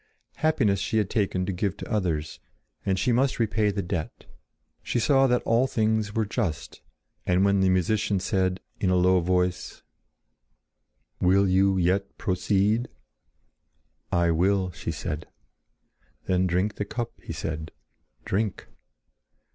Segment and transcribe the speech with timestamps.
[0.37, 2.39] Happiness she had taken to give to others,
[2.83, 4.25] and she must repay the debt.
[4.81, 6.81] She saw that all things were just,
[7.27, 9.83] and when the musician said in a low voice:
[11.19, 12.89] "Will you yet proceed?"
[14.11, 15.27] "I will!" she said.
[16.25, 17.71] "Then drink the cup," he said,
[18.25, 18.69] "Drink!"